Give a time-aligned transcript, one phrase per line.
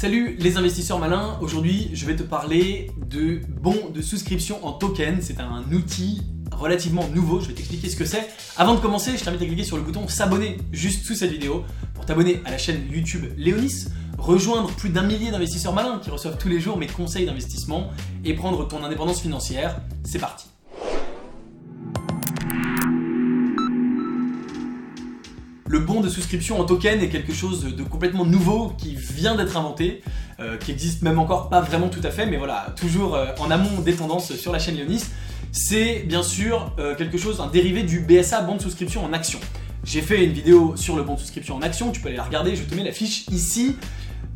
[0.00, 5.18] Salut les investisseurs malins, aujourd'hui je vais te parler de bons de souscription en token.
[5.20, 8.26] C'est un outil relativement nouveau, je vais t'expliquer ce que c'est.
[8.56, 11.64] Avant de commencer, je t'invite à cliquer sur le bouton s'abonner juste sous cette vidéo
[11.92, 16.38] pour t'abonner à la chaîne YouTube Léonis, rejoindre plus d'un millier d'investisseurs malins qui reçoivent
[16.38, 17.90] tous les jours mes conseils d'investissement
[18.24, 19.82] et prendre ton indépendance financière.
[20.04, 20.49] C'est parti.
[25.70, 29.56] Le bon de souscription en token est quelque chose de complètement nouveau qui vient d'être
[29.56, 30.02] inventé,
[30.40, 33.52] euh, qui existe même encore pas vraiment tout à fait, mais voilà, toujours euh, en
[33.52, 35.04] amont des tendances sur la chaîne Léonis.
[35.52, 39.38] C'est bien sûr euh, quelque chose, un dérivé du BSA, bon de souscription en action.
[39.84, 42.24] J'ai fait une vidéo sur le bon de souscription en action, tu peux aller la
[42.24, 43.76] regarder, je te mets la fiche ici.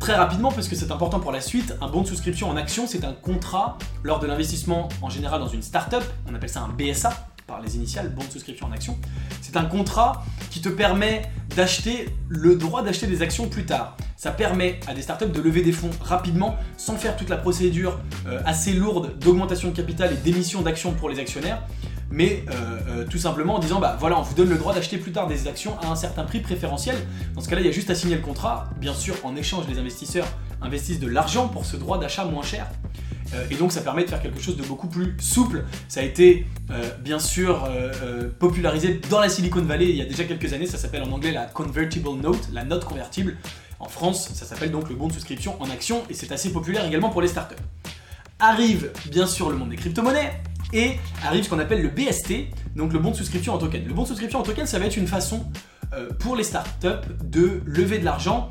[0.00, 2.86] Très rapidement, parce que c'est important pour la suite, un bon de souscription en action,
[2.86, 6.70] c'est un contrat lors de l'investissement en général dans une startup, on appelle ça un
[6.70, 8.96] BSA, par les initiales, bon souscription en action.
[9.40, 11.22] C'est un contrat qui te permet
[11.56, 13.96] d'acheter le droit d'acheter des actions plus tard.
[14.16, 17.98] Ça permet à des startups de lever des fonds rapidement sans faire toute la procédure
[18.26, 21.62] euh, assez lourde d'augmentation de capital et d'émission d'actions pour les actionnaires,
[22.10, 24.98] mais euh, euh, tout simplement en disant bah voilà, on vous donne le droit d'acheter
[24.98, 26.96] plus tard des actions à un certain prix préférentiel.
[27.34, 28.68] Dans ce cas-là, il y a juste à signer le contrat.
[28.78, 30.26] Bien sûr, en échange, les investisseurs
[30.60, 32.66] investissent de l'argent pour ce droit d'achat moins cher.
[33.34, 35.64] Euh, et donc ça permet de faire quelque chose de beaucoup plus souple.
[35.88, 40.04] Ça a été euh, bien sûr euh, popularisé dans la Silicon Valley il y a
[40.04, 43.36] déjà quelques années, ça s'appelle en anglais la convertible note, la note convertible.
[43.80, 46.84] En France, ça s'appelle donc le bon de souscription en action et c'est assez populaire
[46.86, 47.54] également pour les startups.
[48.40, 50.32] Arrive bien sûr le monde des crypto-monnaies
[50.72, 50.92] et
[51.24, 53.86] arrive ce qu'on appelle le BST, donc le bon de souscription en token.
[53.86, 55.44] Le bon de souscription en token, ça va être une façon
[56.18, 58.50] pour les startups de lever de l'argent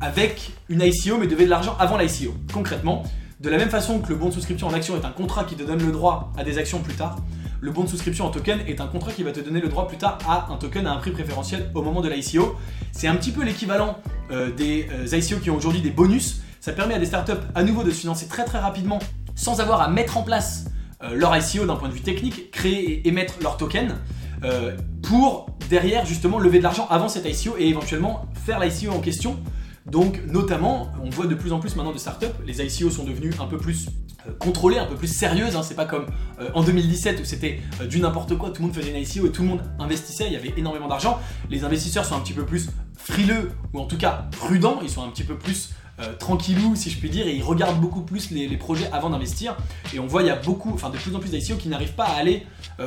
[0.00, 2.34] avec une ICO, mais de lever de l'argent avant l'ICO.
[2.52, 3.02] Concrètement,
[3.42, 5.56] de la même façon que le bon de souscription en action est un contrat qui
[5.56, 7.16] te donne le droit à des actions plus tard,
[7.60, 9.88] le bon de souscription en token est un contrat qui va te donner le droit
[9.88, 12.56] plus tard à un token à un prix préférentiel au moment de l'ICO.
[12.92, 13.98] C'est un petit peu l'équivalent
[14.30, 16.42] euh, des euh, ICO qui ont aujourd'hui des bonus.
[16.60, 19.00] Ça permet à des startups à nouveau de se financer très très rapidement
[19.34, 20.66] sans avoir à mettre en place
[21.02, 23.96] euh, leur ICO d'un point de vue technique, créer et émettre leur token
[25.02, 29.38] pour derrière justement lever de l'argent avant cette ICO et éventuellement faire l'ICO en question
[29.86, 33.34] donc notamment, on voit de plus en plus maintenant de startups, les ICO sont devenus
[33.40, 33.88] un peu plus
[34.26, 35.62] euh, contrôlées, un peu plus sérieuses, hein.
[35.62, 36.06] c'est pas comme
[36.40, 39.26] euh, en 2017 où c'était euh, du n'importe quoi, tout le monde faisait une ICO
[39.26, 41.18] et tout le monde investissait, il y avait énormément d'argent.
[41.50, 45.02] Les investisseurs sont un petit peu plus frileux, ou en tout cas prudents, ils sont
[45.02, 45.70] un petit peu plus
[46.18, 49.56] tranquillous si je puis dire et ils regardent beaucoup plus les, projets avant d'investir
[49.94, 51.92] et on voit il y a beaucoup, enfin de plus en plus d'ICO qui n'arrivent
[51.92, 52.46] pas à aller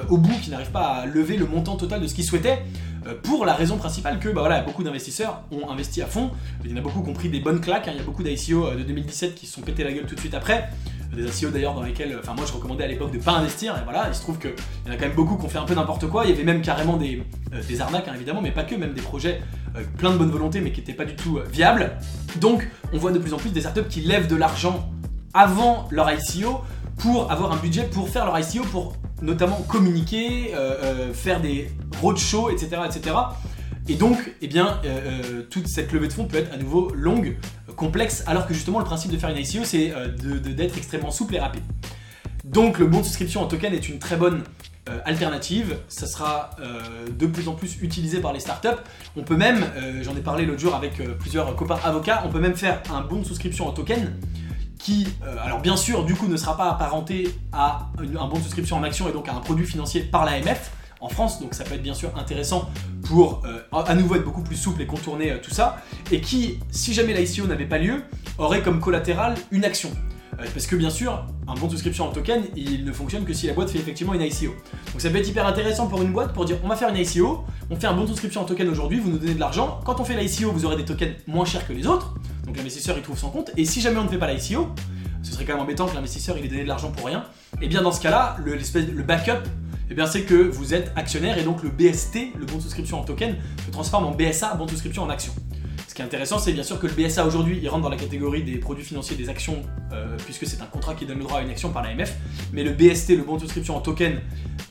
[0.09, 2.63] au bout, qui n'arrivent pas à lever le montant total de ce qu'ils souhaitaient
[3.07, 6.31] euh, pour la raison principale que bah voilà, beaucoup d'investisseurs ont investi à fond.
[6.63, 7.87] Il y en a beaucoup qui ont pris des bonnes claques.
[7.87, 7.91] Hein.
[7.93, 10.15] Il y a beaucoup d'ICO euh, de 2017 qui se sont pété la gueule tout
[10.15, 10.69] de suite après.
[11.15, 13.77] Des ICO d'ailleurs dans lesquels, enfin moi je recommandais à l'époque de pas investir.
[13.77, 14.53] Et voilà, il se trouve qu'il
[14.85, 16.25] y en a quand même beaucoup qui ont fait un peu n'importe quoi.
[16.25, 18.93] Il y avait même carrément des, euh, des arnaques hein, évidemment, mais pas que, même
[18.93, 19.41] des projets
[19.97, 21.97] plein de bonne volonté mais qui n'étaient pas du tout viables.
[22.37, 24.89] Donc on voit de plus en plus des startups qui lèvent de l'argent
[25.33, 26.61] avant leur ICO
[26.97, 31.69] pour avoir un budget pour faire leur ICO, pour notamment communiquer, euh, euh, faire des
[32.01, 33.15] roadshows, etc., etc.
[33.87, 37.37] Et donc, eh bien, euh, toute cette levée de fonds peut être à nouveau longue,
[37.75, 39.93] complexe, alors que justement le principe de faire une ICO, c'est
[40.23, 41.63] d'être extrêmement souple et rapide.
[42.43, 44.43] Donc, le bon de souscription en token est une très bonne
[45.05, 45.77] alternative.
[45.87, 46.51] Ça sera
[47.11, 48.67] de plus en plus utilisé par les startups.
[49.17, 49.65] On peut même,
[50.01, 53.19] j'en ai parlé l'autre jour avec plusieurs copains avocats, on peut même faire un bon
[53.19, 54.13] de souscription en token
[54.85, 58.43] qui, euh, alors bien sûr, du coup, ne sera pas apparenté à un bon de
[58.43, 60.71] souscription en action et donc à un produit financier par l'AMF
[61.01, 62.69] en France, donc ça peut être bien sûr intéressant
[63.05, 65.77] pour euh, à nouveau être beaucoup plus souple et contourner euh, tout ça,
[66.11, 68.03] et qui, si jamais l'ICO n'avait pas lieu,
[68.37, 69.91] aurait comme collatéral une action.
[70.53, 73.53] parce que bien sûr, un bon souscription en token, il ne fonctionne que si la
[73.53, 74.53] boîte fait effectivement une ICO.
[74.91, 76.97] Donc ça peut être hyper intéressant pour une boîte pour dire on va faire une
[76.97, 79.79] ICO, on fait un bon de souscription en token aujourd'hui, vous nous donnez de l'argent,
[79.85, 82.15] quand on fait l'ICO, vous aurez des tokens moins chers que les autres,
[82.45, 83.51] donc l'investisseur il trouve son compte.
[83.55, 84.67] Et si jamais on ne fait pas l'ICO,
[85.23, 87.25] ce serait quand même embêtant que l'investisseur il ait donné de l'argent pour rien.
[87.61, 89.47] Et bien dans ce cas-là, le, le backup,
[89.89, 92.99] eh bien c'est que vous êtes actionnaire et donc le BST, le bon de souscription
[92.99, 93.35] en token,
[93.65, 95.33] se transforme en BSA, bon de souscription en action.
[95.87, 97.95] Ce qui est intéressant, c'est bien sûr que le BSA aujourd'hui, il rentre dans la
[97.95, 99.61] catégorie des produits financiers des actions,
[99.93, 102.15] euh, puisque c'est un contrat qui donne le droit à une action par l'AMF.
[102.51, 104.19] Mais le BST, le bon de souscription en token,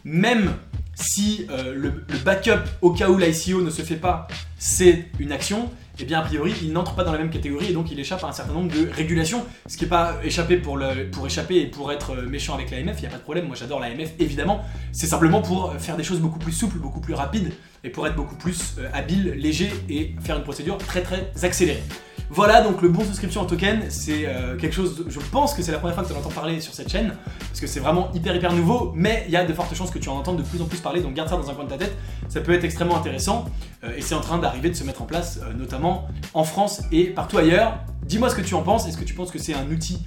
[0.05, 0.53] même
[0.95, 1.91] si euh, le,
[2.25, 4.27] backup au cas où l'ICO ne se fait pas,
[4.59, 7.73] c'est une action, eh bien a priori il n'entre pas dans la même catégorie et
[7.73, 9.45] donc il échappe à un certain nombre de régulations.
[9.67, 10.79] Ce qui n'est pas échappé pour,
[11.13, 13.47] pour échapper et pour être euh, méchant avec l'AMF, il n'y a pas de problème,
[13.47, 14.65] moi j'adore l'AMF évidemment.
[14.93, 17.53] C'est simplement pour faire des choses beaucoup plus souples, beaucoup plus rapides
[17.83, 21.83] et pour être beaucoup plus euh, habile, léger et faire une procédure très très accélérée.
[22.31, 25.73] Voilà, donc le bon souscription en token, c'est euh, quelque chose, je pense que c'est
[25.73, 28.11] la première fois que tu en entends parler sur cette chaîne, parce que c'est vraiment
[28.15, 30.43] hyper hyper nouveau, mais il y a de fortes chances que tu en entendes de
[30.43, 31.95] plus en plus parler, donc garde ça dans un coin de ta tête,
[32.29, 33.45] ça peut être extrêmement intéressant,
[33.85, 36.83] euh, et c'est en train d'arriver de se mettre en place, euh, notamment en France
[36.93, 37.79] et partout ailleurs.
[38.05, 38.87] Dis-moi ce que tu en penses.
[38.87, 39.99] Est-ce que tu penses que c'est un outil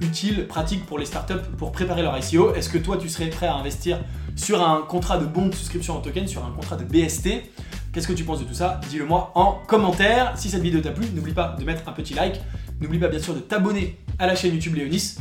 [0.00, 3.46] utile, pratique pour les startups pour préparer leur ICO Est-ce que toi, tu serais prêt
[3.46, 3.98] à investir
[4.36, 7.50] sur un contrat de bon de souscription en token, sur un contrat de BST
[7.92, 10.32] Qu'est-ce que tu penses de tout ça Dis-le moi en commentaire.
[10.36, 12.40] Si cette vidéo t'a plu, n'oublie pas de mettre un petit like.
[12.80, 15.16] N'oublie pas bien sûr de t'abonner à la chaîne YouTube Léonis.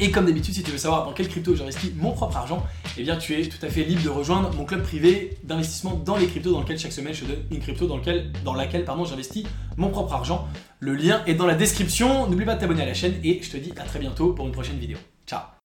[0.00, 2.66] Et comme d'habitude, si tu veux savoir dans quelle crypto j'investis mon propre argent,
[2.98, 6.16] eh bien tu es tout à fait libre de rejoindre mon club privé d'investissement dans
[6.16, 8.84] les cryptos dans lequel chaque semaine je te donne une crypto dans, lequel, dans laquelle
[9.06, 9.46] j'investis
[9.76, 10.48] mon propre argent.
[10.80, 12.26] Le lien est dans la description.
[12.28, 14.44] N'oublie pas de t'abonner à la chaîne et je te dis à très bientôt pour
[14.46, 14.98] une prochaine vidéo.
[15.24, 15.52] Ciao